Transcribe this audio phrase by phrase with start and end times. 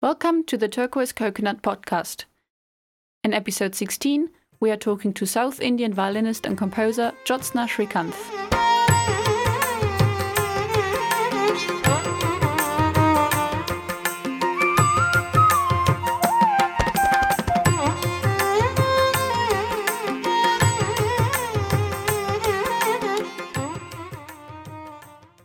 [0.00, 2.22] Welcome to the Turquoise Coconut podcast.
[3.24, 8.14] In episode 16, we are talking to South Indian violinist and composer Jyotsna Srikanth.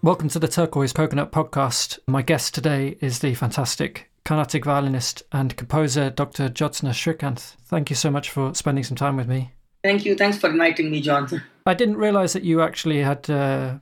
[0.04, 1.98] Welcome to the Turquoise Coconut podcast.
[2.08, 6.50] My guest today is the fantastic Carnatic violinist and composer Dr.
[6.50, 7.55] Jyotsna Srikanth.
[7.66, 9.52] Thank you so much for spending some time with me.
[9.84, 10.16] Thank you.
[10.16, 11.44] Thanks for inviting me, Jonathan.
[11.66, 13.80] I didn't realize that you actually had uh,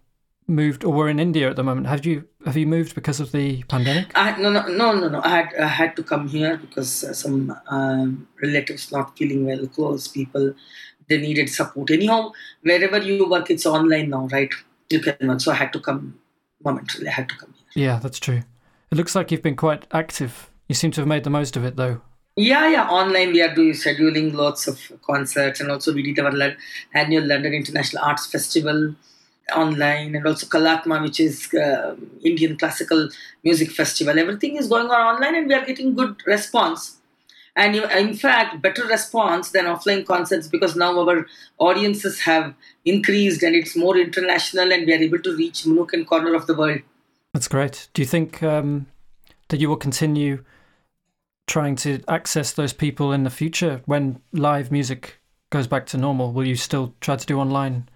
[0.48, 1.88] moved or were in India at the moment.
[1.88, 4.12] Have you have you moved because of the pandemic?
[4.16, 5.22] I, no, no, no, no, no.
[5.24, 9.68] I had I had to come here because uh, some um, relatives not feeling well,
[9.68, 10.54] close people,
[11.08, 11.92] they needed support.
[11.92, 12.32] Anyhow,
[12.62, 14.52] wherever you work, it's online now, right?
[14.90, 15.40] You can.
[15.40, 16.20] So I had to come
[16.64, 17.10] momentarily.
[17.10, 17.86] I had to come here.
[17.86, 18.42] Yeah, that's true.
[18.92, 20.50] It looks like you've been quite active.
[20.68, 22.02] You seem to have made the most of it, though.
[22.36, 22.90] Yeah, yeah.
[22.90, 26.54] Online, we are doing scheduling lots of concerts, and also we did our
[26.94, 28.96] annual London International Arts Festival
[29.56, 33.08] online, and also Kalatma, which is uh, Indian classical
[33.46, 34.20] music festival.
[34.20, 36.98] Everything is going on online, and we are getting good response.
[37.56, 41.28] And in fact, better response than offline concerts because now our
[41.60, 42.54] audiences have
[42.84, 46.48] increased, and it's more international, and we are able to reach nook and corner of
[46.48, 46.82] the world.
[47.34, 47.90] That's great.
[47.94, 48.88] Do you think um,
[49.50, 50.44] that you will continue
[51.48, 56.32] trying to access those people in the future when live music goes back to normal?
[56.32, 57.90] Will you still try to do online?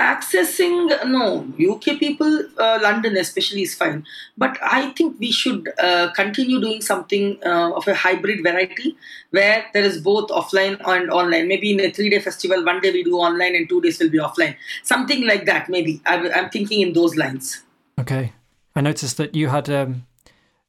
[0.00, 4.04] accessing no uk people uh, london especially is fine
[4.36, 8.96] but i think we should uh, continue doing something uh, of a hybrid variety
[9.30, 12.90] where there is both offline and online maybe in a three day festival one day
[12.90, 16.50] we do online and two days will be offline something like that maybe I, i'm
[16.50, 17.62] thinking in those lines
[17.98, 18.32] Okay.
[18.76, 20.06] I noticed that you had um,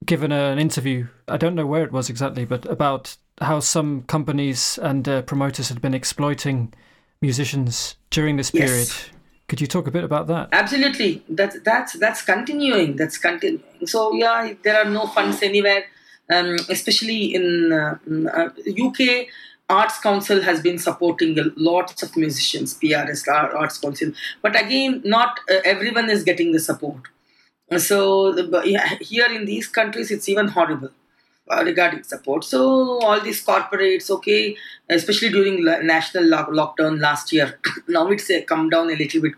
[0.06, 4.78] given an interview, I don't know where it was exactly, but about how some companies
[4.82, 6.74] and uh, promoters had been exploiting
[7.22, 8.70] musicians during this Yes.
[8.70, 8.90] period.
[9.48, 10.50] Could you talk a bit about that?
[10.54, 15.84] absolutely that's that's that's continuing that's continuing so yeah there are no funds anywhere
[16.34, 19.28] um, especially in uh, mm, uh, uk
[19.70, 25.40] arts council has been supporting lots of musicians prs Ar- arts council but again not
[25.52, 27.02] uh, everyone is getting the support
[27.78, 30.92] so the, here in these countries it's even horrible
[31.50, 34.56] uh, regarding support so all these corporates okay
[34.90, 39.34] especially during national lock- lockdown last year now it's uh, come down a little bit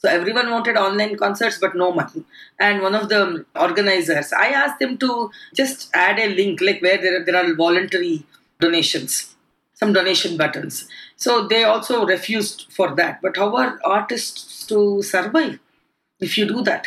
[0.00, 2.24] so everyone wanted online concerts, but no money.
[2.58, 6.96] And one of the organizers, I asked them to just add a link, like where
[6.96, 8.24] there, there are voluntary
[8.60, 9.36] donations,
[9.74, 10.88] some donation buttons.
[11.16, 13.20] So they also refused for that.
[13.20, 15.58] But how are artists to survive
[16.18, 16.86] if you do that?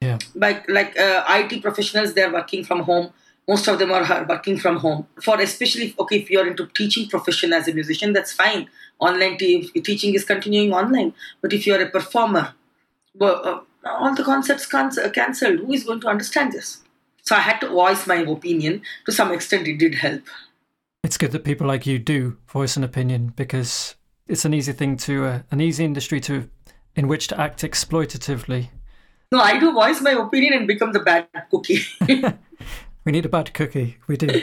[0.00, 0.18] Yeah.
[0.34, 3.12] Like like uh, IT professionals, they're working from home.
[3.46, 5.06] Most of them are working from home.
[5.22, 8.68] For especially okay, if you're into teaching profession as a musician, that's fine.
[8.98, 11.12] Online te- teaching is continuing online.
[11.42, 12.54] But if you're a performer,
[13.14, 15.60] well, uh, all the concerts can- cancelled.
[15.60, 16.82] Who is going to understand this?
[17.22, 18.82] So I had to voice my opinion.
[19.06, 20.22] To some extent, it did help.
[21.02, 23.96] It's good that people like you do voice an opinion because
[24.26, 26.48] it's an easy thing to, uh, an easy industry to,
[26.94, 28.70] in which to act exploitatively.
[29.32, 31.82] No, I do voice my opinion and become the bad cookie.
[33.04, 33.96] We need a bad cookie.
[34.06, 34.42] We do.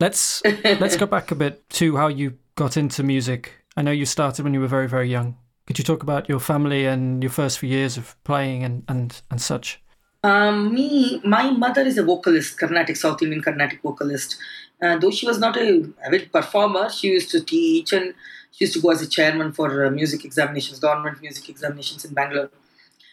[0.00, 3.52] let's let's go back a bit to how you got into music.
[3.76, 5.36] I know you started when you were very very young.
[5.66, 9.20] Could you talk about your family and your first few years of playing and and
[9.30, 9.80] and such?
[10.22, 14.36] Um, me, my mother is a vocalist, Carnatic, South Indian Carnatic vocalist.
[14.82, 18.14] Uh, though she was not a avid performer, she used to teach and
[18.50, 22.14] she used to go as a chairman for uh, music examinations, government music examinations in
[22.14, 22.50] Bangalore.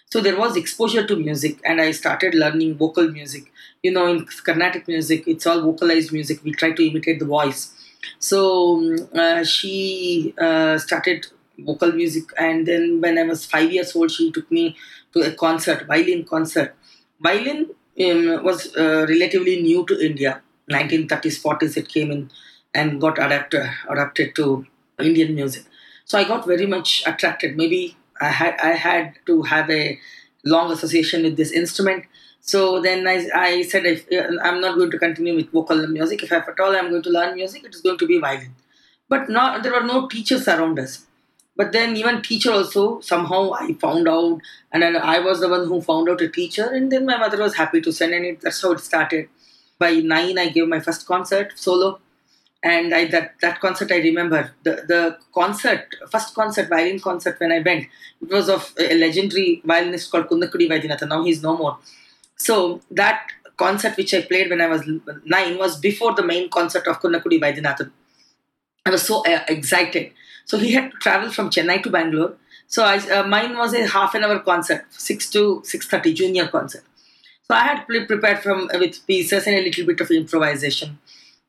[0.10, 3.52] So there was exposure to music, and I started learning vocal music.
[3.84, 6.44] You know, in Carnatic music, it's all vocalized music.
[6.44, 7.74] We try to imitate the voice.
[8.20, 11.28] So um, uh, she uh, started
[11.60, 14.78] vocal music, and then when I was five years old, she took me
[15.14, 16.76] to a concert, violin concert.
[17.20, 17.70] Violin
[18.00, 20.42] um, was uh, relatively new to India.
[20.70, 22.30] 1930s, 40s, it came in
[22.74, 24.66] and got adapted adapted to
[25.00, 25.64] Indian music.
[26.06, 27.56] So I got very much attracted.
[27.58, 30.00] Maybe I had I had to have a
[30.44, 32.06] long association with this instrument.
[32.42, 34.06] So then I, I said if,
[34.42, 36.24] I'm not going to continue with vocal music.
[36.24, 38.56] If at all I'm going to learn music, it is going to be violin.
[39.10, 41.06] But not there were no teachers around us.
[41.56, 44.42] But then even teacher also somehow I found out,
[44.72, 47.56] and I was the one who found out a teacher, and then my mother was
[47.56, 49.28] happy to send, and it, that's how it started.
[49.80, 52.00] By nine, I gave my first concert solo,
[52.64, 57.52] and I that that concert I remember the the concert first concert violin concert when
[57.52, 57.88] I went
[58.22, 61.10] it was of a legendary violinist called Kunnakudi Vaidyanathan.
[61.10, 61.78] Now he's no more.
[62.38, 63.28] So that
[63.58, 64.84] concert which I played when I was
[65.26, 67.92] nine was before the main concert of Kunnakudi Vaidyanathan.
[68.86, 70.14] I was so uh, excited.
[70.46, 72.36] So he had to travel from Chennai to Bangalore.
[72.68, 76.48] So I, uh, mine was a half an hour concert, six to six thirty junior
[76.48, 76.84] concert.
[77.44, 80.98] So I had prepared from uh, with pieces and a little bit of improvisation.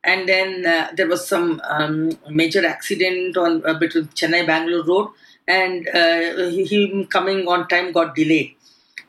[0.08, 5.08] And then uh, there was some um, major accident on uh, between Chennai Bangalore road,
[5.46, 8.54] and uh, him coming on time got delayed.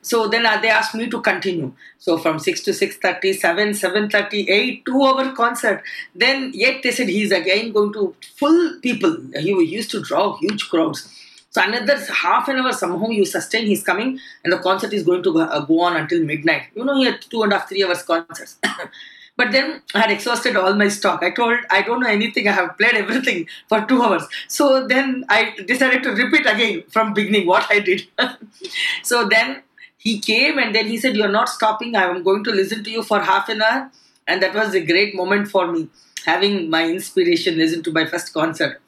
[0.02, 1.72] So then uh, they asked me to continue.
[1.98, 5.84] So from 6 to six thirty, seven, seven thirty, eight, 2 hour concert.
[6.16, 9.18] Then yet they said he's again going to full people.
[9.36, 11.14] He used to draw huge crowds.
[11.52, 15.24] So another half an hour somehow you sustain he's coming and the concert is going
[15.24, 16.68] to go, uh, go on until midnight.
[16.76, 18.58] You know he had two and a half, three hours concerts.
[19.40, 21.24] But then I had exhausted all my stock.
[21.24, 22.50] I told I don't know anything.
[22.50, 24.24] I have played everything for two hours.
[24.50, 28.06] So then I decided to repeat again from beginning what I did.
[29.02, 29.64] so then
[29.98, 31.96] he came and then he said, You're not stopping.
[31.96, 33.90] I'm going to listen to you for half an hour.
[34.28, 35.88] And that was a great moment for me,
[36.26, 38.82] having my inspiration listen to my first concert.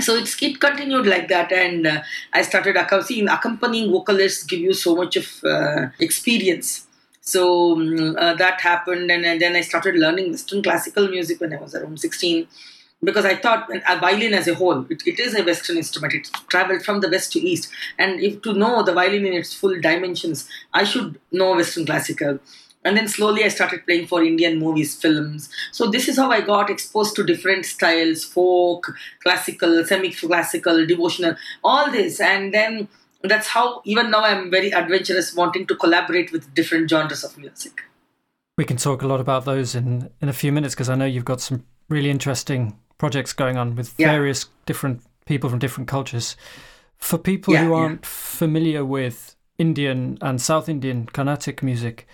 [0.00, 2.02] So it's, it continued like that, and uh,
[2.32, 6.85] I started seeing accompanying vocalists give you so much of uh, experience.
[7.26, 11.52] So um, uh, that happened, and, and, then I started learning Western classical music when
[11.52, 12.46] I was around 16
[13.02, 16.14] because I thought a violin as a whole, it, it is a Western instrument.
[16.14, 17.68] It traveled from the west to east,
[17.98, 22.38] and if to know the violin in its full dimensions, I should know Western classical.
[22.84, 25.48] And then slowly I started playing for Indian movies, films.
[25.72, 28.94] So this is how I got exposed to different styles: folk,
[29.24, 31.34] classical, semi-classical, devotional,
[31.64, 32.86] all this, and then
[33.22, 37.82] that's how even now I'm very adventurous, wanting to collaborate with different genres of music.
[38.58, 41.04] We can talk a lot about those in in a few minutes because I know
[41.04, 44.10] you've got some really interesting projects going on with yeah.
[44.10, 46.36] various different people from different cultures.
[46.96, 48.08] For people yeah, who aren't yeah.
[48.08, 52.06] familiar with Indian and South Indian Carnatic music,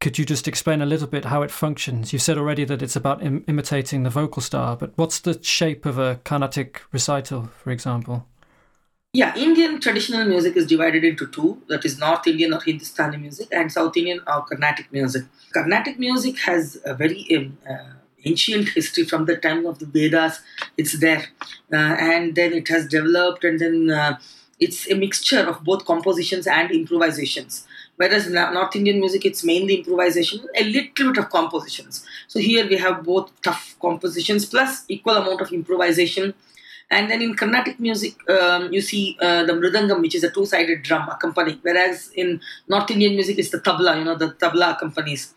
[0.00, 2.12] could you just explain a little bit how it functions?
[2.12, 5.86] You said already that it's about Im- imitating the vocal star, but what's the shape
[5.86, 8.26] of a Carnatic recital, for example?
[9.16, 13.46] Yeah, Indian traditional music is divided into two that is North Indian or Hindustani music
[13.52, 15.22] and South Indian or Carnatic music.
[15.52, 17.92] Carnatic music has a very um, uh,
[18.24, 20.40] ancient history from the time of the Vedas.
[20.76, 21.26] It's there,
[21.72, 24.18] uh, and then it has developed, and then uh,
[24.58, 27.68] it's a mixture of both compositions and improvisations.
[27.94, 32.04] Whereas North Indian music, it's mainly improvisation, a little bit of compositions.
[32.26, 36.34] So here we have both tough compositions plus equal amount of improvisation.
[36.90, 40.82] And then in Carnatic music, um, you see uh, the mridangam, which is a two-sided
[40.82, 41.58] drum accompanying.
[41.62, 45.34] Whereas in North Indian music, it's the tabla, you know, the tabla accompanies.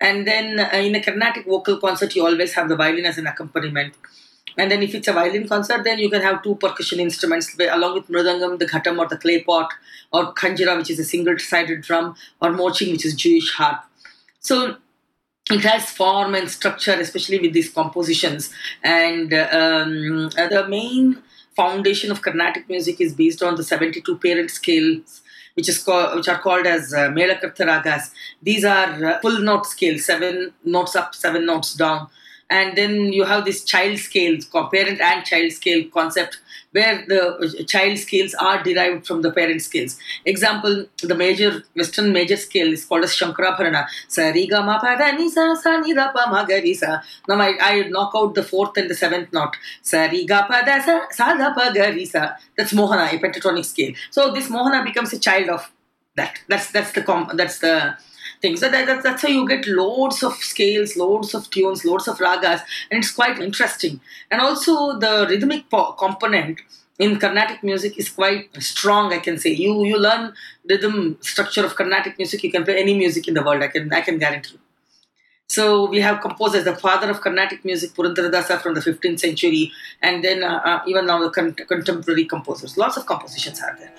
[0.00, 3.26] And then uh, in a Carnatic vocal concert, you always have the violin as an
[3.26, 3.94] accompaniment.
[4.56, 7.94] And then if it's a violin concert, then you can have two percussion instruments along
[7.94, 9.72] with mridangam, the ghatam or the clay pot,
[10.12, 13.80] or khanjira, which is a single-sided drum, or morsing, which is Jewish harp.
[14.38, 14.76] So
[15.50, 18.50] it has form and structure, especially with these compositions.
[18.82, 21.22] And um, the main
[21.54, 25.22] foundation of Carnatic music is based on the 72 parent scales
[25.54, 28.10] which is which are called as uh, Melakarta ragas.
[28.42, 32.08] These are uh, full note scale, seven notes up, seven notes down.
[32.50, 36.38] And then you have this child scale, parent and child scale concept,
[36.74, 39.96] where the child scales are derived from the parent scales.
[40.24, 43.86] Example, the major Western major scale is called as Shankarabharana.
[44.08, 47.00] Sa ri ga ma pa da ni sa sa ni pa ma ga ri sa.
[47.28, 49.56] Now I, I knock out the fourth and the seventh note.
[49.82, 52.32] Sa ri ga pa da sa sa pa ga ri sa.
[52.56, 53.94] That's Mohana, a pentatonic scale.
[54.10, 55.70] So this Mohana becomes a child of
[56.16, 56.40] that.
[56.48, 57.96] That's that's the com- that's the
[58.44, 58.56] thing.
[58.56, 62.18] So that, that, that's how you get loads of scales, loads of tunes, loads of
[62.18, 62.60] ragas,
[62.90, 64.00] and it's quite interesting.
[64.30, 66.60] And also the rhythmic po- component
[66.98, 69.12] in Carnatic music is quite strong.
[69.12, 70.32] I can say you you learn
[70.68, 73.62] rhythm structure of Carnatic music, you can play any music in the world.
[73.68, 74.58] I can I can guarantee.
[75.56, 79.64] So we have composers, the father of Carnatic music, Purandaradasa from the 15th century,
[80.02, 82.78] and then uh, uh, even now the con- contemporary composers.
[82.84, 83.92] Lots of compositions are there.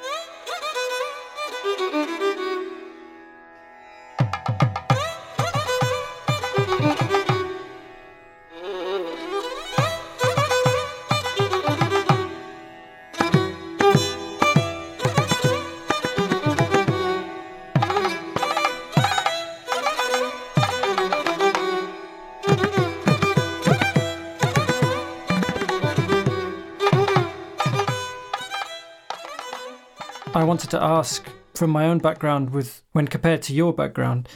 [30.46, 34.28] Wanted to ask from my own background with when compared to your background,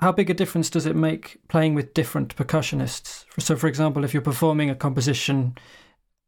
[0.00, 3.24] how big a difference does it make playing with different percussionists?
[3.38, 5.56] So for example, if you're performing a composition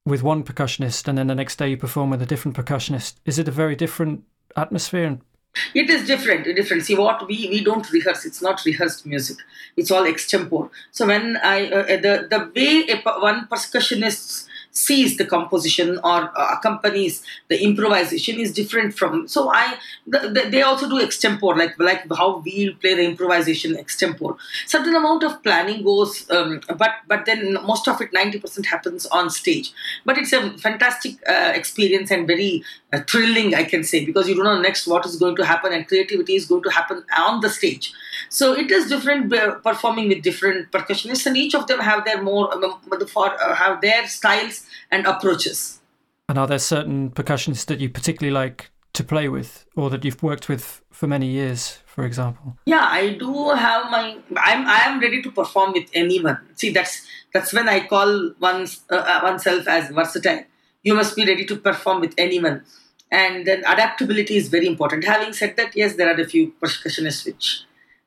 [0.04, 3.38] with one percussionist and then the next day you perform with a different percussionist, is
[3.38, 4.24] it a very different
[4.56, 5.20] atmosphere and
[5.74, 6.44] It is different.
[6.44, 6.84] Different.
[6.84, 8.26] See what we we don't rehearse.
[8.28, 9.38] It's not rehearsed music.
[9.76, 10.68] It's all extempore.
[10.92, 16.48] So when I uh, the the way a, one percussionist sees the composition or uh,
[16.56, 21.78] accompanies the improvisation is different from so i the, the, they also do extempore like
[21.78, 24.36] like how we play the improvisation extempore.
[24.66, 29.30] Certain amount of planning goes um, but but then most of it 90% happens on
[29.30, 29.72] stage.
[30.04, 34.34] But it's a fantastic uh, experience and very uh, thrilling i can say because you
[34.34, 37.40] don't know next what is going to happen and creativity is going to happen on
[37.40, 37.92] the stage.
[38.28, 42.22] So it is different uh, performing with different percussionists and each of them have their
[42.22, 45.80] more um, for uh, have their styles and approaches.
[46.28, 50.22] And are there certain percussionists that you particularly like to play with, or that you've
[50.22, 52.56] worked with for many years, for example?
[52.66, 54.16] Yeah, I do have my.
[54.36, 56.38] I'm I am ready to perform with anyone.
[56.54, 60.44] See, that's that's when I call one's uh, uh oneself as versatile.
[60.82, 62.64] You must be ready to perform with anyone,
[63.10, 65.04] and then adaptability is very important.
[65.04, 67.64] Having said that, yes, there are a few percussionists which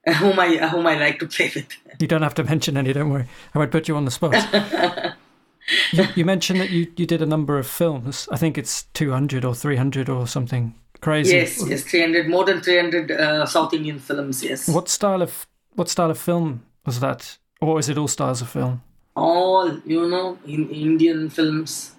[0.08, 1.68] uh, whom I uh, whom I like to play with.
[2.00, 2.94] You don't have to mention any.
[2.94, 3.28] Don't worry.
[3.54, 4.34] I won't put you on the spot.
[5.92, 8.28] you, you, mentioned that you, you did a number of films.
[8.32, 11.36] I think it's 200 or 300 or something crazy.
[11.36, 14.68] Yes, yes, 300, more than 300 uh, South Indian films, yes.
[14.68, 17.38] What style of what style of film was that?
[17.62, 18.82] Or is it all styles of film?
[19.16, 21.94] All, you know, in Indian films,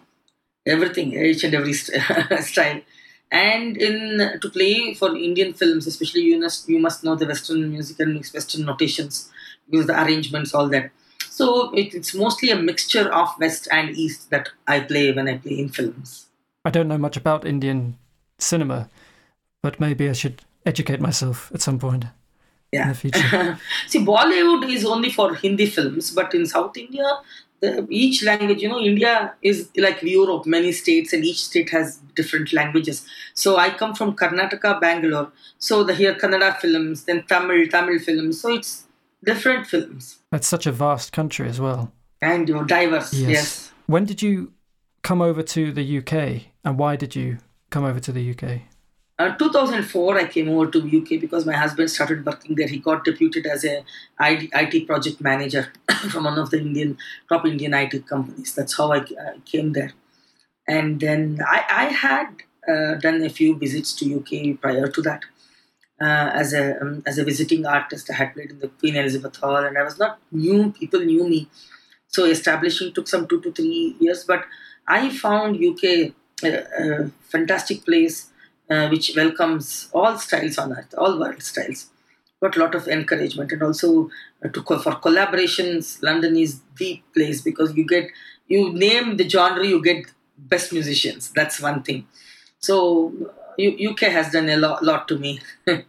[0.66, 1.72] everything, each and every
[2.52, 2.80] style.
[3.32, 7.70] And in to play for Indian films, especially you must you must know the Western
[7.70, 9.30] music and Western notations,
[9.70, 10.90] because the arrangements, all that.
[11.30, 15.38] So it, it's mostly a mixture of West and East that I play when I
[15.38, 16.26] play in films.
[16.64, 17.96] I don't know much about Indian
[18.38, 18.90] cinema,
[19.62, 22.06] but maybe I should educate myself at some point.
[22.72, 22.82] Yeah.
[22.82, 23.58] In the future.
[23.86, 27.04] See, Bollywood is only for Hindi films, but in South India,
[27.60, 31.98] the, each language, you know, India is like Europe, many states, and each state has
[32.16, 33.06] different languages.
[33.34, 35.30] So I come from Karnataka, Bangalore.
[35.58, 38.40] So the here Kannada films, then Tamil, Tamil films.
[38.40, 38.84] So it's
[39.24, 40.18] different films.
[40.30, 41.92] That's such a vast country as well.
[42.22, 43.30] And you know, diverse, yes.
[43.30, 43.72] yes.
[43.86, 44.52] When did you
[45.02, 47.38] come over to the UK and why did you
[47.70, 48.62] come over to the UK?
[49.18, 52.66] Uh, 2004, I came over to UK because my husband started working there.
[52.66, 53.84] He got deputed as a
[54.18, 55.70] IT project manager
[56.10, 56.96] from one of the Indian
[57.28, 58.54] top Indian IT companies.
[58.54, 59.92] That's how I, I came there.
[60.66, 62.28] And then I, I had
[62.66, 65.24] uh, done a few visits to UK prior to that
[66.00, 68.10] uh, as a um, as a visiting artist.
[68.10, 70.72] I had played in the Queen Elizabeth Hall, and I was not new.
[70.72, 71.48] People knew me,
[72.08, 74.24] so establishing took some two to three years.
[74.24, 74.44] But
[74.86, 78.30] I found UK a, a fantastic place
[78.70, 81.88] uh, which welcomes all styles on earth, all world styles.
[82.40, 84.08] Got a lot of encouragement, and also
[84.42, 86.02] uh, to for collaborations.
[86.02, 88.08] London is the place because you get
[88.48, 90.06] you name the genre, you get
[90.38, 91.30] best musicians.
[91.32, 92.06] That's one thing.
[92.58, 93.12] So
[93.68, 95.40] UK has done a lot, lot to me.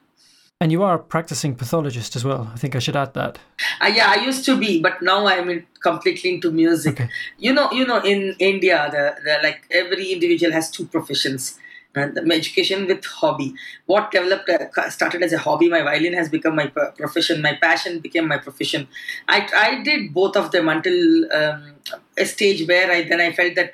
[0.62, 2.52] And you are a practicing pathologist as well.
[2.54, 3.40] I think I should add that.
[3.82, 7.02] Uh, yeah, I used to be, but now I'm in, completely into music.
[7.02, 7.10] Okay.
[7.40, 11.58] You know, you know, in India, the, the like every individual has two professions.
[11.94, 13.54] Uh, education with hobby.
[13.88, 15.68] What developed uh, started as a hobby.
[15.68, 17.42] My violin has become my profession.
[17.42, 18.88] My passion became my profession.
[19.28, 21.74] I I did both of them until um,
[22.18, 23.72] a stage where I then I felt that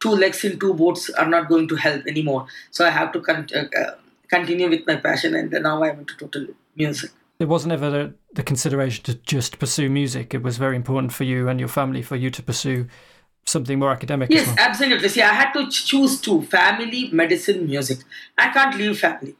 [0.00, 2.46] two legs in two boats are not going to help anymore.
[2.70, 3.94] So I have to con- uh, uh
[4.28, 7.10] continue with my passion, and now I'm into total music.
[7.38, 10.34] It wasn't ever the, the consideration to just pursue music.
[10.34, 12.86] It was very important for you and your family for you to pursue
[13.46, 14.30] something more academic.
[14.30, 14.56] Yes, well.
[14.58, 15.08] absolutely.
[15.08, 17.98] See, I had to choose two: family, medicine, music.
[18.38, 19.34] I can't leave family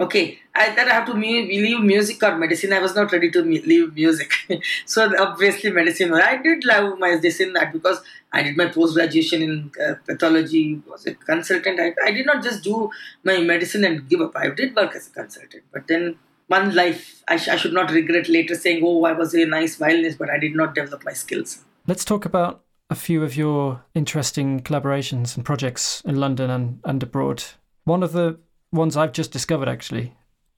[0.00, 2.72] okay I, then i have to leave music or medicine.
[2.72, 4.32] I was not ready to leave music.
[4.86, 6.12] So obviously medicine.
[6.14, 8.00] I did love my medicine that because
[8.32, 10.82] i did my post graduation in uh, pathology.
[10.86, 11.80] Was a consultant.
[11.80, 12.90] I, I did not just do
[13.24, 14.36] my medicine and give up.
[14.36, 15.64] I did work as a consultant.
[15.72, 19.34] But then one life I, sh- I should not regret later saying oh i was
[19.34, 21.64] a nice violinist but i did not develop my skills.
[21.86, 27.02] Let's talk about a few of your interesting collaborations and projects in london and, and
[27.02, 27.44] abroad.
[27.84, 28.38] One of the
[28.72, 30.14] ones I've just discovered actually,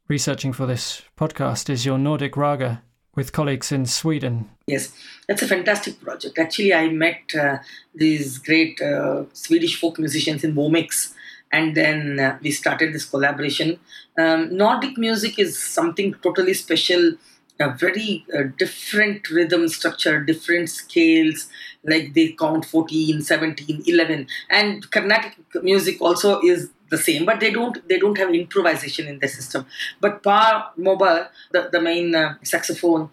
[0.08, 2.82] researching for this podcast, is your Nordic Raga
[3.14, 4.50] with colleagues in Sweden.
[4.66, 4.92] Yes,
[5.26, 6.38] that's a fantastic project.
[6.38, 7.58] Actually, I met uh,
[7.94, 11.12] these great uh, Swedish folk musicians in WOMEX,
[11.52, 13.78] and then uh, we started this collaboration.
[14.16, 17.14] Um, Nordic music is something totally special.
[17.58, 21.48] A very uh, different rhythm structure, different scales,
[21.84, 24.28] like they count 14, 17, 11.
[24.48, 29.18] And Carnatic music also is the same, but they don't they don't have improvisation in
[29.18, 29.66] the system.
[30.00, 33.10] But Pa mobile the, the main uh, saxophone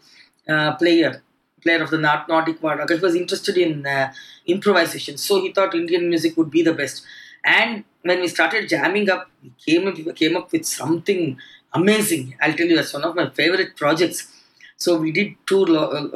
[0.50, 1.22] uh, player,
[1.62, 4.12] player of the Nordic Vardaga, he was interested in uh,
[4.46, 5.18] improvisation.
[5.18, 7.04] So he thought Indian music would be the best.
[7.46, 11.38] And when we started jamming up, we came up, came up with something
[11.74, 12.36] amazing.
[12.42, 14.34] I'll tell you, that's one of my favorite projects.
[14.78, 15.68] So we did tour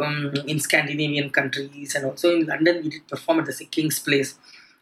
[0.03, 2.83] um, in Scandinavian countries and also in London.
[2.83, 4.35] We did perform at the King's Place.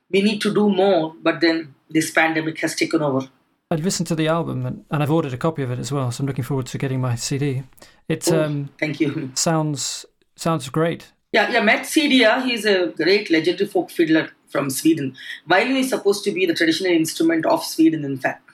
[0.09, 3.27] We need to do more, but then this pandemic has taken over.
[3.71, 6.11] I've listened to the album and, and I've ordered a copy of it as well.
[6.11, 7.63] So I'm looking forward to getting my CD.
[8.07, 9.31] It Oh, um, thank you.
[9.35, 10.05] sounds
[10.35, 11.11] sounds great.
[11.31, 15.15] Yeah, yeah, Mats Edén, he's a great legendary folk fiddler from Sweden.
[15.45, 18.48] Violin is supposed to be the traditional instrument of Sweden, in fact.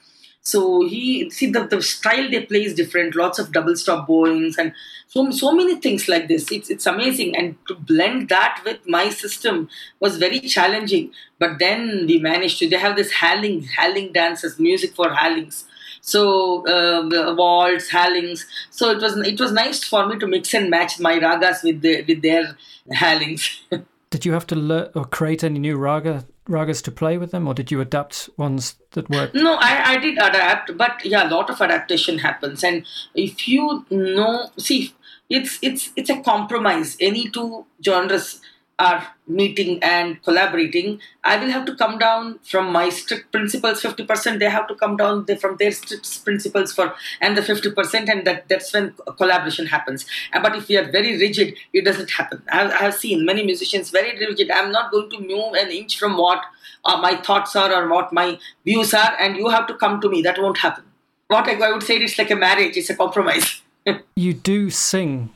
[0.46, 4.56] So he see the, the style they play is different, lots of double stop bowings
[4.56, 4.72] and
[5.08, 6.52] so so many things like this.
[6.52, 7.36] It's it's amazing.
[7.36, 11.10] And to blend that with my system was very challenging.
[11.40, 15.64] But then we managed to they have this halling, halling dances, music for hallings.
[16.00, 18.46] So uh, waltz, hallings.
[18.70, 21.82] So it was it was nice for me to mix and match my ragas with
[21.82, 22.56] the, with their
[22.92, 23.62] hallings.
[24.10, 27.46] Did you have to learn or create any new raga ragas to play with them,
[27.46, 29.34] or did you adapt ones that worked?
[29.34, 32.64] no, I, I did adapt, but yeah, a lot of adaptation happens.
[32.64, 32.84] And
[33.14, 34.94] if you know, see,
[35.28, 36.96] it's it's it's a compromise.
[37.00, 38.40] Any two genres
[38.78, 41.00] are meeting and collaborating.
[41.24, 44.38] I will have to come down from my strict principles, fifty percent.
[44.38, 48.26] They have to come down from their strict principles for and the fifty percent, and
[48.26, 50.04] that that's when collaboration happens.
[50.32, 52.42] But if we are very rigid, it doesn't happen.
[52.52, 54.50] I have, I have seen many musicians very rigid.
[54.50, 56.42] I'm not going to move an inch from what
[56.84, 60.08] uh, my thoughts are or what my views are, and you have to come to
[60.08, 60.22] me.
[60.22, 60.84] That won't happen.
[61.28, 62.76] What I, I would say, it's like a marriage.
[62.76, 63.62] It's a compromise.
[64.16, 65.30] You do sing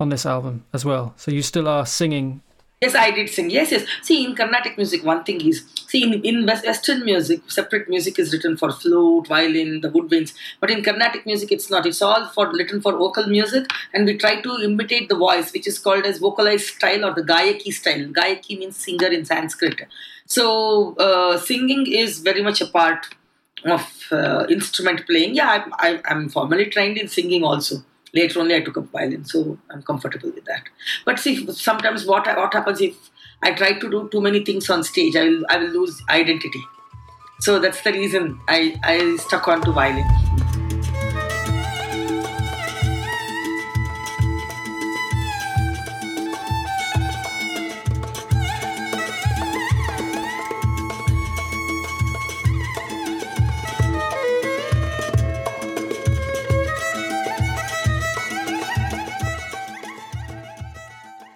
[0.00, 2.40] on this album as well, so you still are singing.
[2.82, 3.48] Yes, I did sing.
[3.48, 3.84] Yes, yes.
[4.02, 8.18] See, in Carnatic music, one thing is, see, in, in West- Western music, separate music
[8.18, 10.34] is written for flute, violin, the woodwinds.
[10.58, 11.86] But in Carnatic music, it's not.
[11.86, 15.68] It's all for written for vocal music, and we try to imitate the voice, which
[15.68, 18.04] is called as vocalized style or the Gayaki style.
[18.20, 19.86] Gayaki means singer in Sanskrit.
[20.26, 23.06] So, uh, singing is very much a part
[23.64, 25.36] of uh, instrument playing.
[25.36, 27.84] Yeah, I, I, I'm formally trained in singing also.
[28.14, 30.64] Later only I took up violin, so I'm comfortable with that.
[31.04, 33.10] But see, sometimes what what happens if
[33.42, 36.62] I try to do too many things on stage, I will I will lose identity.
[37.40, 40.61] So that's the reason I I stuck on to violin.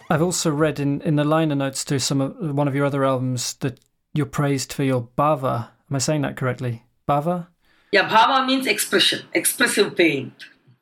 [0.08, 3.04] I've also read in, in the liner notes to some of one of your other
[3.04, 3.80] albums that
[4.14, 5.68] you're praised for your bava.
[5.90, 6.84] Am I saying that correctly?
[7.08, 7.48] Bava?
[7.92, 10.32] Yeah, bhava means expression, expressive playing,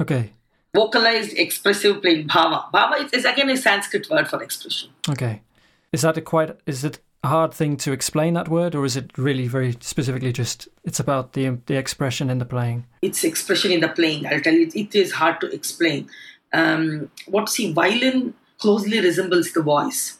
[0.01, 0.33] Okay.
[0.75, 2.29] vocalized expressive playing.
[2.29, 4.91] Bhava, bhava is, is again a Sanskrit word for expression.
[5.09, 5.43] Okay.
[5.93, 8.97] Is that a quite is it a hard thing to explain that word or is
[8.97, 12.85] it really very specifically just it's about the the expression in the playing?
[13.03, 14.27] its expression in the playing.
[14.27, 16.09] I'll tell you, it is hard to explain.
[16.53, 20.19] Um, what see, violin closely resembles the voice.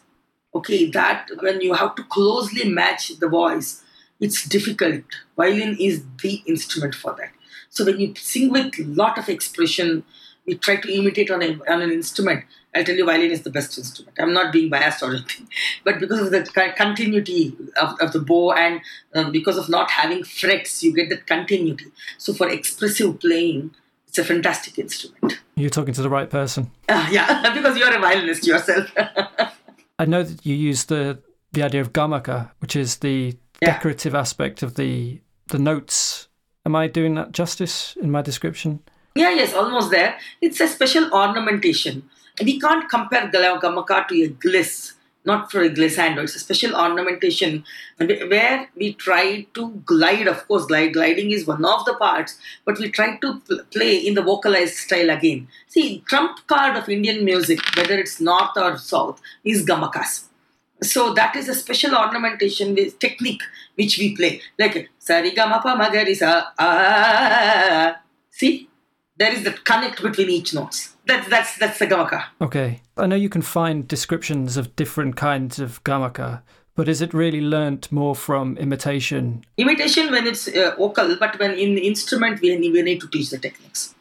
[0.53, 3.83] Okay, that when you have to closely match the voice,
[4.19, 5.03] it's difficult.
[5.35, 7.31] Violin is the instrument for that.
[7.69, 10.05] So when you sing with lot of expression,
[10.45, 12.45] you try to imitate on, a, on an instrument.
[12.73, 14.17] I'll tell you, violin is the best instrument.
[14.19, 15.47] I'm not being biased or anything,
[15.83, 18.81] but because of the continuity of, of the bow and
[19.13, 21.91] um, because of not having frets, you get that continuity.
[22.17, 23.71] So for expressive playing,
[24.17, 25.39] it's a fantastic instrument.
[25.55, 26.71] You're talking to the right person.
[26.87, 28.89] Ah, yeah, because you're a violinist yourself.
[29.99, 31.19] I know that you use the
[31.51, 33.73] the idea of gamaka, which is the Yeah.
[33.73, 36.27] decorative aspect of the the notes.
[36.65, 38.79] Am I doing that justice in my description?
[39.15, 40.17] yeah, yes, almost there.
[40.41, 42.03] It's a special ornamentation.
[42.39, 44.93] And we can't compare gamaka to a gliss,
[45.25, 46.23] not for a glissando.
[46.23, 47.63] It's a special ornamentation
[47.97, 50.27] where we try to glide.
[50.27, 53.97] Of course, glide gliding is one of the parts, but we try to pl- play
[53.97, 55.47] in the vocalized style again.
[55.67, 60.25] See, trump card of Indian music, whether it's north or south, is gamakas.
[60.83, 63.41] So that is a special ornamentation with technique
[63.75, 64.41] which we play.
[64.59, 66.47] Like Sarigamapa Magarisa.
[66.59, 68.01] Ah.
[68.29, 68.69] See?
[69.17, 70.95] There is that connect between each notes.
[71.05, 72.25] That's that's that's the gamaka.
[72.41, 72.81] Okay.
[72.97, 76.41] I know you can find descriptions of different kinds of gamaka,
[76.75, 79.43] but is it really learnt more from imitation?
[79.57, 83.37] Imitation when it's uh, vocal, but when in instrument we, we need to teach the
[83.37, 83.95] techniques.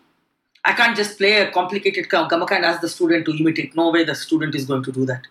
[0.65, 3.77] I can't just play a complicated gamaka and ask the student to imitate.
[3.77, 5.27] No way the student is going to do that.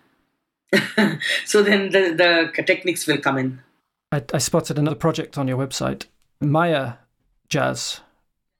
[1.44, 3.60] so then the, the techniques will come in.
[4.12, 6.06] I, I spotted another project on your website,
[6.40, 6.94] Maya
[7.48, 8.00] Jazz.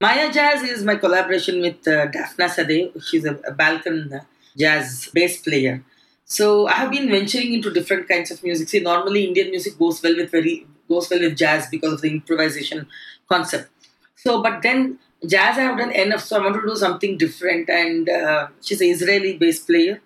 [0.01, 3.03] Maya Jazz is my collaboration with uh, Daphna Sadeh.
[3.03, 4.21] She's a, a Balkan uh,
[4.57, 5.85] jazz bass player.
[6.25, 8.69] So I have been venturing into different kinds of music.
[8.69, 12.11] See, normally Indian music goes well with very goes well with jazz because of the
[12.11, 12.89] improvisation
[13.29, 13.71] concept.
[14.17, 17.71] So, but then jazz I have done enough, so I want to do something different.
[17.71, 20.01] And uh, she's an Israeli bass player,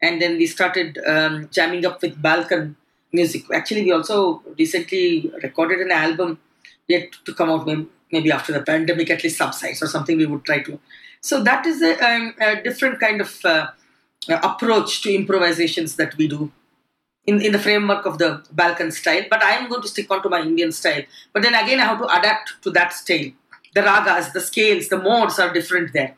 [0.00, 2.76] and then we started um, jamming up with Balkan
[3.12, 3.44] music.
[3.52, 6.38] Actually, we also recently recorded an album
[6.88, 7.66] yet to come out
[8.12, 10.16] maybe after the pandemic at least subsides or something.
[10.16, 10.78] We would try to.
[11.20, 13.68] So that is a, um, a different kind of uh,
[14.28, 16.52] approach to improvisations that we do
[17.26, 20.22] in, in the framework of the Balkan style, but I am going to stick on
[20.22, 21.02] to my Indian style.
[21.32, 23.30] But then again, I have to adapt to that style.
[23.74, 26.16] The ragas, the scales, the modes are different there.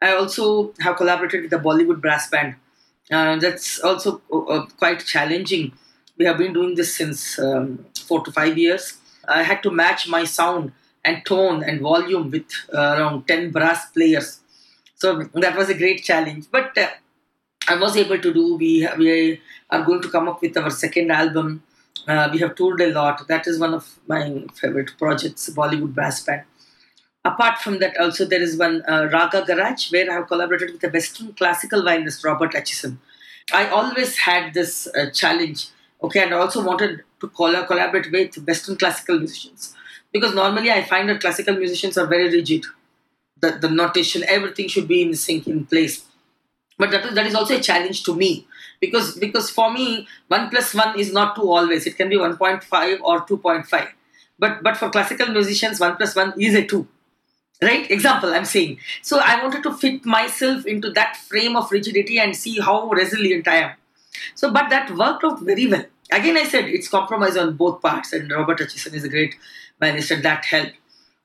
[0.00, 2.56] I also have collaborated with the Bollywood brass band.
[3.10, 5.72] Uh, that's also uh, quite challenging.
[6.18, 8.98] We have been doing this since um, four to five years.
[9.26, 10.72] I had to match my sound
[11.04, 14.40] and tone and volume with uh, around 10 brass players.
[14.94, 16.46] So that was a great challenge.
[16.50, 16.88] But uh,
[17.68, 18.56] I was able to do.
[18.56, 21.62] We we are going to come up with our second album.
[22.06, 23.26] Uh, we have toured a lot.
[23.28, 26.42] That is one of my favorite projects, Bollywood Brass Band.
[27.24, 30.80] Apart from that, also there is one uh, Raga Garage where I have collaborated with
[30.80, 32.98] the Western classical violinist Robert Atchison.
[33.52, 35.68] I always had this uh, challenge,
[36.02, 39.74] okay, and I also wanted to coll- collaborate with Western classical musicians
[40.12, 42.66] because normally I find that classical musicians are very rigid.
[43.40, 46.04] The, the notation, everything should be in sync, in place.
[46.78, 48.46] But that is, that is also a challenge to me.
[48.80, 51.86] Because because for me 1 plus 1 is not 2 always.
[51.86, 53.88] It can be 1.5 or 2.5
[54.42, 56.86] but but for classical musicians 1 plus 1 is a 2
[57.62, 57.88] right?
[57.96, 58.78] Example i'm saying.
[59.02, 63.48] So i wanted to fit myself into that frame of rigidity and see how resilient
[63.48, 63.72] i am.
[64.34, 65.84] So but that worked out very well.
[66.20, 69.36] Again i said it's compromise on both parts and robert Atchison is a great
[69.82, 70.76] minister that helped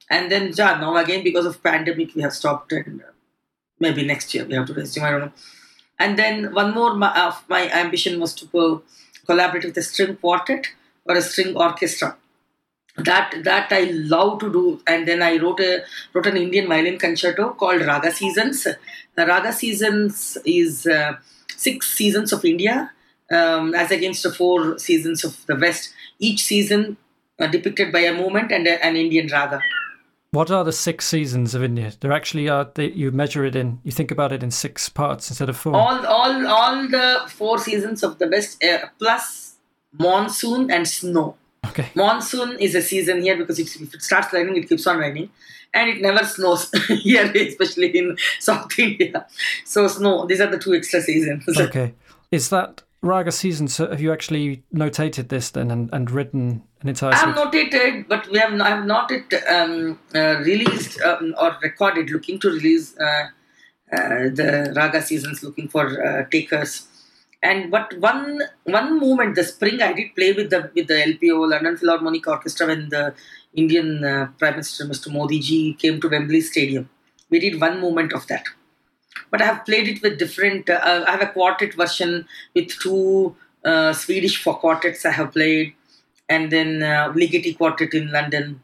[0.10, 3.12] and then yeah, now again because of pandemic we have stopped and uh,
[3.80, 5.04] maybe next year we have to resume.
[5.04, 5.32] I don't know.
[6.00, 8.84] And then one more my, uh, my ambition was to
[9.26, 10.68] collaborate with a string quartet
[11.06, 12.16] or a string orchestra.
[12.98, 13.84] That that I
[14.16, 14.82] love to do.
[14.88, 18.64] And then I wrote a wrote an Indian violin concerto called Raga Seasons.
[18.64, 21.18] The Raga Seasons is uh,
[21.56, 22.92] six seasons of India
[23.32, 25.94] um, as against the four seasons of the West.
[26.18, 26.98] Each season
[27.46, 29.62] depicted by a movement and a, an Indian raga.
[30.32, 31.94] What are the six seasons of India?
[32.00, 32.70] There actually are.
[32.74, 33.80] They, you measure it in.
[33.84, 35.76] You think about it in six parts instead of four.
[35.76, 39.56] All, all, all the four seasons of the West uh, plus
[39.94, 41.36] monsoon and snow.
[41.66, 41.90] Okay.
[41.96, 45.30] Monsoon is a season here because if it starts raining, it keeps on raining,
[45.74, 49.26] and it never snows here, especially in South India.
[49.66, 50.26] So snow.
[50.26, 51.48] These are the two extra seasons.
[51.58, 51.94] Okay.
[52.32, 53.68] Is that Raga season?
[53.68, 57.14] So have you actually notated this then and, and written an entire?
[57.14, 61.58] I have notated, but we have I have not it um, uh, released um, or
[61.62, 62.10] recorded.
[62.10, 63.28] Looking to release uh,
[63.92, 66.88] uh, the Raga seasons, looking for uh, takers.
[67.44, 71.50] And but one one moment, the spring, I did play with the with the LPO
[71.52, 73.14] London Philharmonic Orchestra when the
[73.54, 75.12] Indian uh, Prime Minister Mr.
[75.12, 76.90] Modi ji came to Wembley Stadium.
[77.30, 78.46] We did one moment of that
[79.32, 80.70] but I have played it with different.
[80.70, 83.36] Uh, I have a quartet version with two
[83.66, 85.74] uh, Swedish four quartets I have played,
[86.30, 88.62] and then uh, Ligeti quartet in London.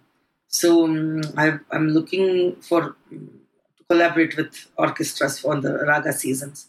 [0.47, 6.67] So um, I, am looking for to collaborate with orchestras on the raga seasons.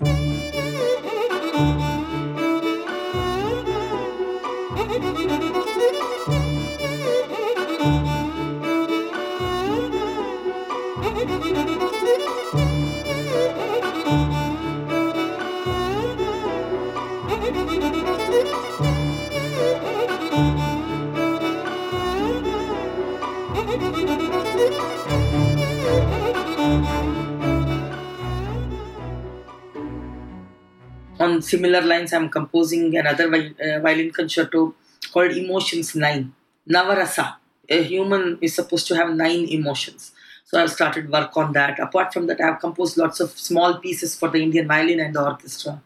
[31.42, 34.74] Similar lines, I'm composing another uh, violin concerto
[35.12, 36.32] called Emotions 9.
[36.68, 37.36] Navarasa.
[37.68, 40.12] A human is supposed to have nine emotions.
[40.44, 41.78] So I've started work on that.
[41.78, 45.24] Apart from that, I've composed lots of small pieces for the Indian violin and the
[45.24, 45.82] orchestra.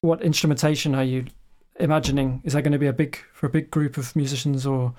[0.00, 1.26] What instrumentation are you
[1.78, 2.42] imagining?
[2.44, 4.94] Is that going to be a big for a big group of musicians or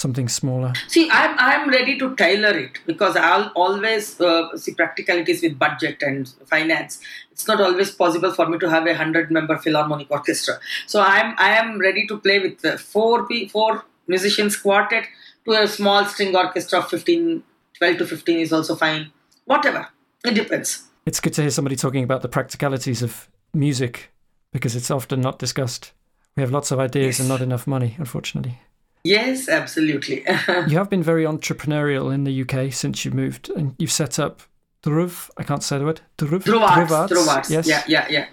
[0.00, 0.72] something smaller?
[0.88, 6.02] See, I'm I'm ready to tailor it because I'll always uh, see practicalities with budget
[6.02, 7.00] and finance.
[7.32, 10.58] It's not always possible for me to have a hundred member philharmonic orchestra.
[10.86, 15.06] So I'm I am ready to play with the four four musicians quartet
[15.44, 17.42] to a small string orchestra of 15,
[17.78, 19.12] 12 to 15 is also fine.
[19.44, 19.88] Whatever.
[20.24, 20.84] It depends.
[21.06, 24.10] It's good to hear somebody talking about the practicalities of music
[24.52, 25.92] because it's often not discussed.
[26.36, 27.20] We have lots of ideas yes.
[27.20, 28.58] and not enough money, unfortunately.
[29.04, 30.24] Yes, absolutely.
[30.68, 34.42] you have been very entrepreneurial in the UK since you moved, and you've set up
[34.82, 35.30] Dhruv.
[35.36, 36.00] I can't say the word.
[36.18, 36.42] Dhruv.
[36.44, 37.50] Dhruv Arts.
[37.50, 37.66] Yes.
[37.66, 38.26] Yeah, yeah, yeah.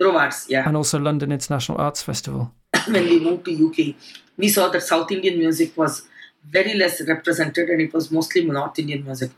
[0.00, 0.46] Dhruv Arts.
[0.48, 0.66] Yeah.
[0.66, 2.52] And also London International Arts Festival.
[2.86, 3.94] when we moved to UK,
[4.36, 6.02] we saw that South Indian music was
[6.48, 9.30] very less represented and it was mostly North Indian music.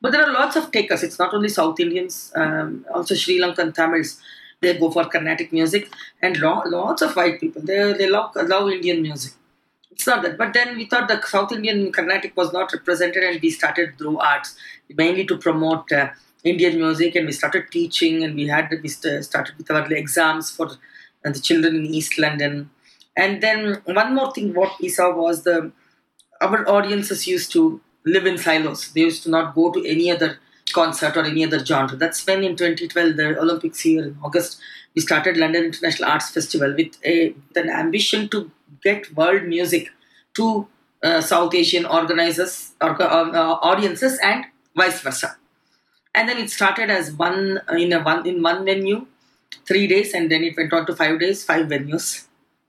[0.00, 1.02] But there are lots of takers.
[1.02, 4.18] It's not only South Indians, um, also Sri Lankan Tamils.
[4.60, 7.62] They go for Carnatic music, and lo- lots of white people.
[7.62, 9.32] They they love, love Indian music.
[9.90, 10.38] It's not that.
[10.38, 14.18] But then we thought the South Indian Carnatic was not represented, and we started Dhruv
[14.18, 14.56] Arts
[14.96, 16.10] mainly to promote uh,
[16.44, 20.70] Indian music, and we started teaching, and we had we started with our exams for
[21.24, 22.70] the children in East London.
[23.16, 25.72] And then one more thing, what we saw was the
[26.40, 28.92] our audiences used to live in silos.
[28.92, 30.38] They used to not go to any other
[30.72, 31.96] concert or any other genre.
[31.96, 34.60] That's when in 2012, the Olympics here in August,
[34.94, 38.50] we started London International Arts Festival with, a, with an ambition to
[38.82, 39.90] get world music
[40.34, 40.66] to
[41.02, 44.44] uh, South Asian organizers, or, uh, uh, audiences, and
[44.76, 45.36] vice versa.
[46.14, 49.06] And then it started as one in a one in one venue,
[49.66, 52.26] three days, and then it went on to five days, five venues.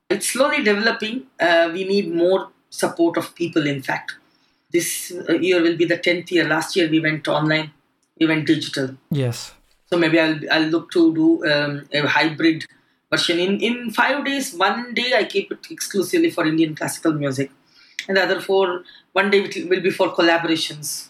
[0.09, 1.23] It's slowly developing.
[1.39, 3.65] Uh, we need more support of people.
[3.65, 4.15] In fact,
[4.71, 5.11] this
[5.41, 6.47] year will be the 10th year.
[6.47, 7.71] Last year we went online,
[8.19, 8.95] we went digital.
[9.09, 9.53] Yes.
[9.87, 12.65] So maybe I'll, I'll look to do um, a hybrid
[13.11, 13.39] version.
[13.39, 17.51] In, in five days, one day I keep it exclusively for Indian classical music.
[18.07, 21.09] And the other four, one day it will be for collaborations.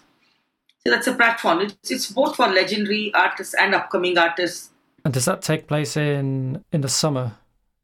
[0.83, 1.61] So that's a platform.
[1.61, 4.71] It's, it's both for legendary artists and upcoming artists.
[5.05, 7.37] And does that take place in in the summer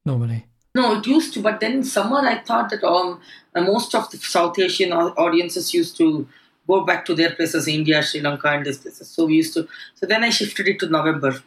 [0.05, 0.45] normally?
[0.75, 3.19] No, it used to, but then in summer I thought that um,
[3.55, 6.27] uh, most of the South Asian audiences used to
[6.67, 9.09] go back to their places, India, Sri Lanka, and these places.
[9.09, 9.67] So we used to.
[9.95, 11.41] So then I shifted it to November,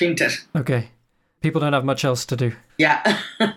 [0.00, 0.30] winter.
[0.56, 0.88] Okay,
[1.44, 2.52] people don't have much else to do.
[2.78, 3.20] Yeah.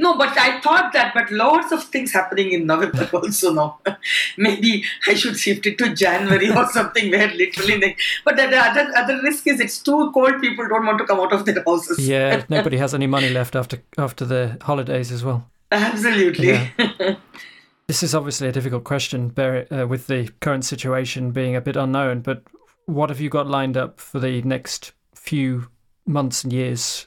[0.00, 3.78] No, but I thought that, but lots of things happening in November also now.
[4.36, 7.96] Maybe I should shift it to January or something where literally.
[8.24, 10.40] but the other other risk is it's too cold.
[10.40, 12.00] People don't want to come out of their houses.
[12.00, 15.48] Yeah, nobody has any money left after after the holidays as well.
[15.70, 16.48] Absolutely.
[16.48, 17.14] Yeah.
[17.86, 22.22] this is obviously a difficult question, uh, with the current situation being a bit unknown.
[22.22, 22.42] But
[22.86, 25.68] what have you got lined up for the next few
[26.06, 27.06] months and years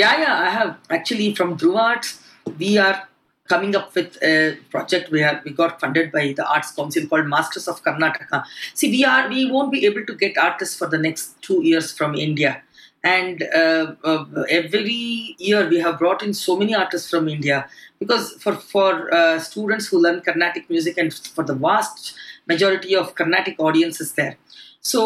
[0.00, 0.78] yeah, yeah, I have.
[0.90, 2.20] Actually, from Dhruv Arts,
[2.58, 3.08] we are
[3.48, 7.66] coming up with a project where we got funded by the Arts Council called Masters
[7.66, 8.44] of Karnataka.
[8.74, 11.90] See, we are we won't be able to get artists for the next two years
[11.98, 12.62] from India.
[13.02, 18.32] And uh, uh, every year we have brought in so many artists from India because
[18.42, 22.14] for for uh, students who learn Carnatic music and for the vast
[22.46, 24.36] majority of Carnatic audiences there.
[24.80, 25.02] So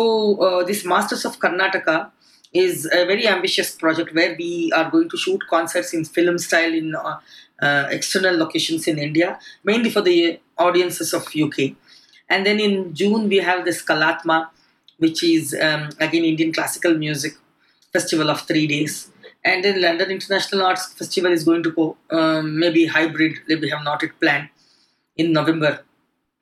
[0.47, 2.11] uh, this Masters of Karnataka
[2.53, 6.73] is a very ambitious project where we are going to shoot concerts in film style
[6.73, 7.19] in uh,
[7.63, 11.73] uh, external locations in India, mainly for the audiences of UK.
[12.29, 14.49] And then in June we have this Kalatma,
[14.99, 17.35] which is um, again Indian classical music
[17.93, 19.11] festival of three days.
[19.45, 23.39] And then London International Arts Festival is going to go um, maybe hybrid.
[23.49, 24.51] We have not yet planned
[25.17, 25.85] in November.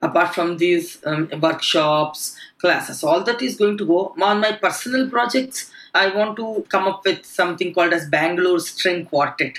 [0.03, 5.11] Apart from these um, workshops, classes, all that is going to go on my personal
[5.11, 5.71] projects.
[5.95, 9.59] I want to come up with something called as Bangalore String Quartet.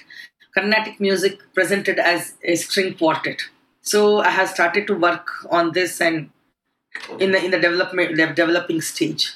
[0.53, 3.41] Carnatic music presented as a string quartet.
[3.81, 6.29] So I have started to work on this and
[7.19, 9.35] in the in the development the developing stage.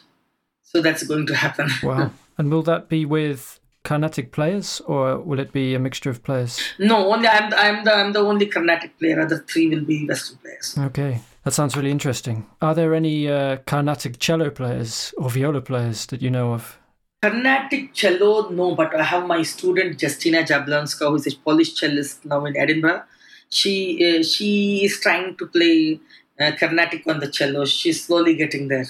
[0.63, 1.69] So that's going to happen.
[1.83, 2.11] Wow.
[2.37, 6.59] And will that be with Carnatic players, or will it be a mixture of players?
[6.77, 9.21] No, only I'm I'm the I'm the only Carnatic player.
[9.21, 10.75] Other three will be Western players.
[10.77, 12.45] Okay, that sounds really interesting.
[12.61, 16.77] Are there any uh, Carnatic cello players or viola players that you know of?
[17.25, 22.23] Carnatic cello, no, but I have my student Justina Jablonska, who is a Polish cellist
[22.23, 23.01] now in Edinburgh.
[23.49, 23.75] She
[24.07, 25.99] uh, she is trying to play
[26.39, 27.65] uh, Carnatic on the cello.
[27.65, 28.85] She's slowly getting there.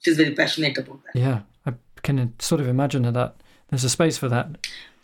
[0.00, 1.18] She's very passionate about that.
[1.18, 3.36] Yeah, I can sort of imagine that
[3.70, 4.48] there's a space for that.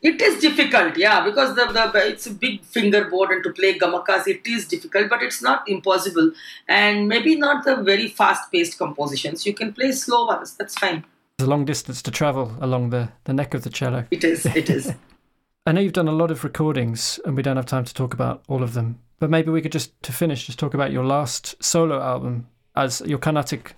[0.03, 4.29] It is difficult, yeah, because the, the it's a big fingerboard and to play gamakas,
[4.29, 6.33] it is difficult, but it's not impossible.
[6.69, 9.47] And maybe not the very fast-paced compositions.
[9.47, 10.55] You can play slow ones.
[10.55, 11.05] That's fine
[11.41, 14.05] a long distance to travel along the, the neck of the cello.
[14.11, 14.93] It is, it is.
[15.67, 18.15] I know you've done a lot of recordings and we don't have time to talk
[18.15, 21.05] about all of them, but maybe we could just, to finish, just talk about your
[21.05, 23.75] last solo album as your Carnatic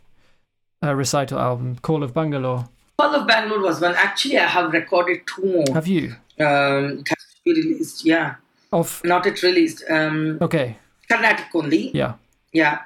[0.83, 2.69] uh, recital album, Call of Bangalore.
[2.99, 3.95] Call of Bangalore was one.
[3.95, 5.75] Actually, I have recorded two more.
[5.75, 6.17] Have you?
[6.39, 8.37] Um, it has to be released, yeah.
[8.73, 9.03] Of?
[9.05, 9.83] Not yet released.
[9.91, 10.77] Um, okay.
[11.09, 11.91] Carnatic only.
[11.95, 12.15] Yeah.
[12.53, 12.83] Yeah.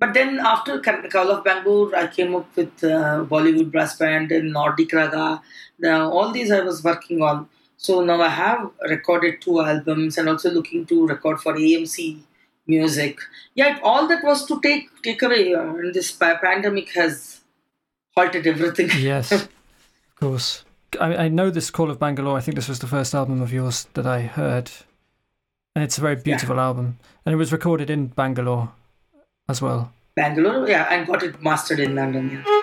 [0.00, 4.50] But then after Call of Bangalore, I came up with uh, Bollywood brass band and
[4.50, 5.42] Nordic Raga.
[5.78, 7.48] Now, all these I was working on.
[7.76, 12.18] So now I have recorded two albums and also looking to record for AMC
[12.66, 13.18] music.
[13.54, 15.54] Yeah, all that was to take take away.
[15.54, 17.40] Uh, and this pandemic has
[18.16, 18.88] halted everything.
[18.98, 19.48] yes, of
[20.16, 20.64] course.
[20.98, 22.38] I, I know this Call of Bangalore.
[22.38, 24.70] I think this was the first album of yours that I heard,
[25.74, 26.64] and it's a very beautiful yeah.
[26.64, 26.98] album.
[27.24, 28.72] And it was recorded in Bangalore
[29.50, 29.92] as well.
[30.14, 32.30] Bangalore, yeah, and got it mastered in London.
[32.30, 32.60] Yeah.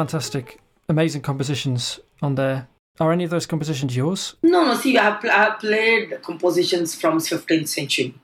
[0.00, 0.58] fantastic,
[0.90, 2.68] amazing compositions on there.
[2.98, 4.34] Are any of those compositions yours?
[4.42, 4.74] No, no.
[4.74, 8.14] See, I, I played compositions from 15th century.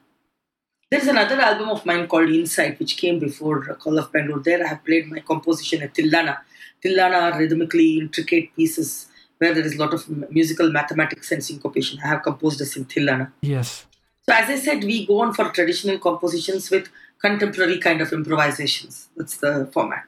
[0.90, 4.40] There's another album of mine called Insight, which came before Call of Bangalore.
[4.40, 6.38] There I have played my composition at Tillana.
[6.84, 11.98] Tillana are rhythmically intricate pieces where there is a lot of musical mathematics and syncopation.
[12.04, 13.32] I have composed this in Tillana.
[13.42, 13.86] Yes.
[14.28, 16.88] So as I said, we go on for traditional compositions with
[17.20, 19.08] contemporary kind of improvisations.
[19.16, 20.04] That's the format.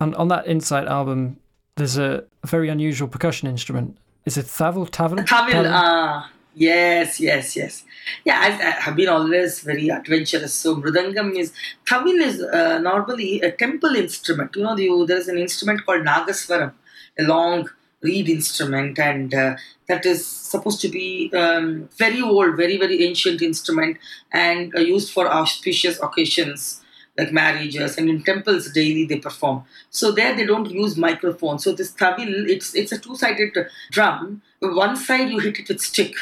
[0.00, 1.38] And on that Insight album,
[1.76, 3.96] there's a very unusual percussion instrument.
[4.24, 4.88] Is it thavil?
[4.88, 5.18] Tavil?
[5.26, 5.66] Tavil.
[5.68, 7.84] Ah, yes, yes, yes.
[8.24, 10.54] Yeah, I, I, have been always very adventurous.
[10.54, 11.52] So mridangam is
[11.84, 14.54] tavil is uh, normally a temple instrument.
[14.56, 16.72] You know, the, there is an instrument called nagaswaram,
[17.18, 17.68] a long
[18.02, 19.56] reed instrument, and uh,
[19.88, 23.98] that is supposed to be um, very old, very very ancient instrument,
[24.32, 26.83] and uh, used for auspicious occasions
[27.16, 29.64] like marriages and in temples daily they perform.
[29.90, 31.58] So there they don't use microphone.
[31.58, 33.56] So this tavil it's it's a two-sided
[33.90, 34.42] drum.
[34.60, 36.14] One side you hit it with stick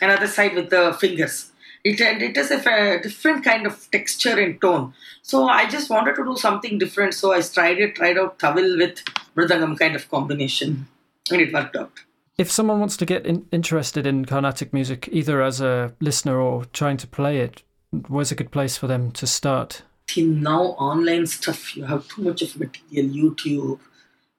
[0.00, 1.50] another side with the fingers.
[1.82, 4.94] It, it has a different kind of texture and tone.
[5.20, 7.14] So i just wanted to do something different.
[7.14, 9.04] So i tried it tried out tavil with
[9.36, 10.86] mridangam kind of combination
[11.30, 11.92] and it worked out.
[12.36, 16.64] If someone wants to get in, interested in Carnatic music, either as a listener or
[16.64, 17.62] trying to play it,
[18.08, 19.82] where's a good place for them to start?
[20.16, 23.80] Now online stuff, you have too much of material, YouTube,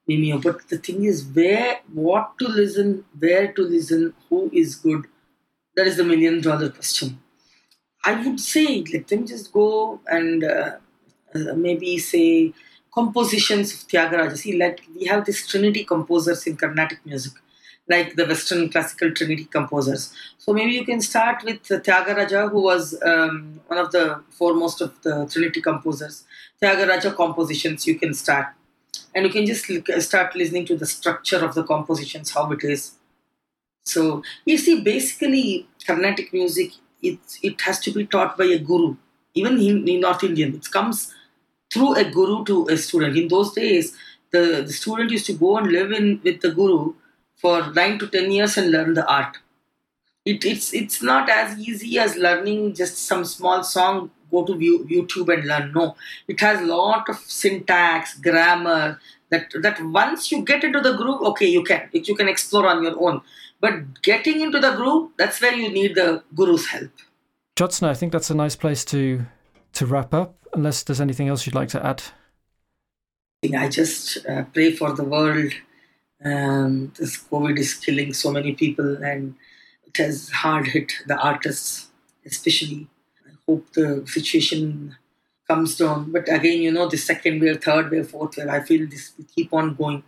[0.08, 0.42] Vimeo.
[0.42, 5.06] But the thing is, where, what to listen, where to listen, who is good,
[5.76, 7.20] that is the million dollar question.
[8.06, 10.78] I would say, let them just go and uh,
[11.34, 12.54] uh, maybe say
[12.94, 14.38] compositions of Tyagaraja.
[14.38, 17.34] See, like we have these Trinity composers in Carnatic music
[17.88, 20.14] like the Western classical Trinity composers.
[20.38, 25.00] So maybe you can start with Tyagaraja, who was um, one of the foremost of
[25.04, 26.24] the Trinity composers.
[26.62, 28.48] Tyagaraja compositions you can start,
[29.14, 29.66] and you can just
[30.04, 32.94] start listening to the structure of the compositions, how it is.
[33.84, 36.72] So you see, basically, Carnatic music
[37.02, 38.96] it it has to be taught by a guru.
[39.36, 41.14] Even in, in North Indian, it comes
[41.72, 43.18] through a guru to a student.
[43.18, 43.96] In those days,
[44.32, 46.94] the, the student used to go and live in with the guru
[47.36, 49.38] for nine to ten years and learn the art.
[50.26, 54.12] It, it's it's not as easy as learning just some small song.
[54.32, 55.72] Go to YouTube and learn.
[55.74, 55.96] No,
[56.28, 59.00] it has a lot of syntax, grammar.
[59.30, 62.84] That that once you get into the groove, okay, you can you can explore on
[62.84, 63.22] your own.
[63.62, 66.92] But getting into the groove, that's where you need the guru's help.
[67.56, 69.26] Jyotsna, I think that's a nice place to
[69.74, 70.36] to wrap up.
[70.54, 72.02] Unless there's anything else you'd like to add.
[73.54, 75.54] I just uh, pray for the world
[76.24, 79.36] um, this COVID is killing so many people and
[79.86, 81.90] it has hard hit the artists,
[82.26, 82.88] especially.
[83.26, 84.96] I hope the situation
[85.48, 86.12] comes down.
[86.12, 89.26] But again, you know, the second wave, third wave, fourth wave, I feel this will
[89.36, 90.04] keep on going.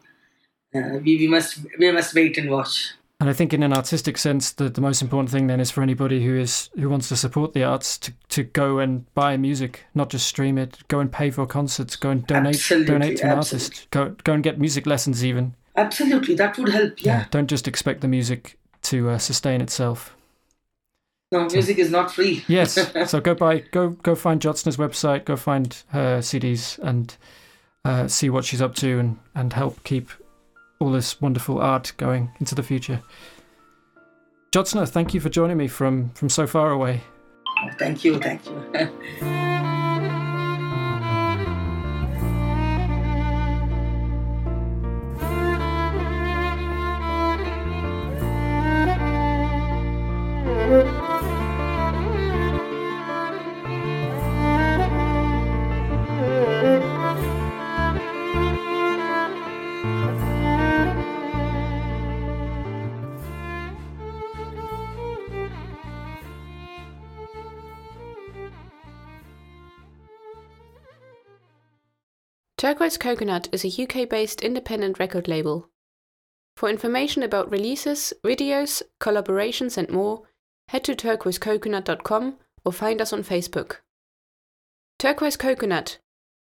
[0.74, 2.93] Uh, we, we must we must wait and watch.
[3.20, 5.82] And I think, in an artistic sense, the, the most important thing then is for
[5.82, 9.86] anybody who is who wants to support the arts to, to go and buy music,
[9.96, 10.78] not just stream it.
[10.88, 11.96] Go and pay for concerts.
[11.96, 13.65] Go and donate absolutely, donate to an absolutely.
[13.65, 13.91] artist.
[13.91, 15.56] Go go and get music lessons even.
[15.78, 17.04] Absolutely, that would help.
[17.04, 17.20] Yeah.
[17.20, 20.16] yeah don't just expect the music to uh, sustain itself.
[21.32, 22.44] No, music so, is not free.
[22.48, 22.78] yes.
[23.10, 27.16] So go buy, go go find Jyotsna's website, go find her CDs, and
[27.86, 30.10] uh, see what she's up to, and and help keep
[30.80, 33.02] all this wonderful art going into the future.
[34.52, 37.02] Jyotsna, thank you for joining me from from so far away.
[37.78, 39.54] Thank you, thank you.
[72.68, 75.70] Turquoise Coconut is a UK based independent record label.
[76.58, 80.24] For information about releases, videos, collaborations, and more,
[80.68, 83.78] head to turquoisecoconut.com or find us on Facebook.
[85.00, 86.00] Turquoise Coconut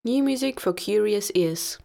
[0.03, 1.77] New music for curious ears.